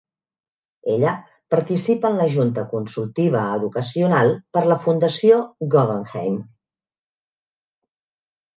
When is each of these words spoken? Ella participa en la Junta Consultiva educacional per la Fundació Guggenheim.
Ella 0.93 1.11
participa 1.55 2.09
en 2.13 2.17
la 2.21 2.25
Junta 2.37 2.63
Consultiva 2.71 3.43
educacional 3.59 4.33
per 4.57 4.65
la 4.73 4.79
Fundació 4.89 5.39
Guggenheim. 5.77 6.43